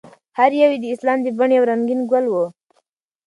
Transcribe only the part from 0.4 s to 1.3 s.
یو یې د اسلام د